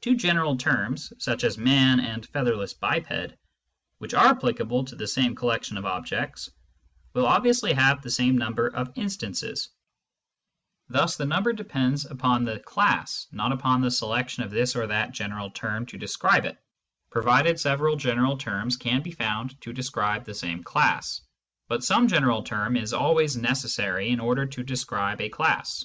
Two 0.00 0.14
general 0.14 0.56
terms, 0.56 1.12
such 1.18 1.42
as" 1.42 1.58
man 1.58 1.98
'* 1.98 1.98
and 1.98 2.24
"featherless 2.24 2.74
biped,'* 2.74 3.34
which 3.98 4.14
are 4.14 4.28
applicable 4.28 4.84
to 4.84 4.94
the 4.94 5.08
same 5.08 5.34
collection 5.34 5.76
of 5.76 5.84
objects, 5.84 6.48
will 7.12 7.26
obviously 7.26 7.72
have 7.72 8.00
the 8.00 8.08
same 8.12 8.38
number 8.38 8.68
of 8.68 8.92
instances; 8.94 9.70
thus 10.88 11.16
the 11.16 11.26
number 11.26 11.52
depends 11.52 12.04
upon 12.04 12.44
the 12.44 12.60
class, 12.60 13.26
not 13.32 13.50
upon 13.50 13.80
the 13.80 13.90
selection 13.90 14.44
of 14.44 14.52
this 14.52 14.76
or 14.76 14.86
that 14.86 15.10
general 15.10 15.50
term 15.50 15.84
to 15.86 15.98
describe 15.98 16.44
it, 16.44 16.56
provided 17.10 17.58
several 17.58 17.96
general 17.96 18.38
terms 18.38 18.76
can 18.76 19.02
be 19.02 19.10
found 19.10 19.60
to 19.60 19.72
describe 19.72 20.24
the 20.24 20.34
same 20.34 20.62
class. 20.62 21.20
But 21.66 21.82
some 21.82 22.06
general 22.06 22.44
term 22.44 22.76
is 22.76 22.92
always 22.92 23.36
necessary 23.36 24.10
in 24.10 24.20
order 24.20 24.46
to 24.46 24.62
describe 24.62 25.20
a 25.20 25.28
class. 25.30 25.84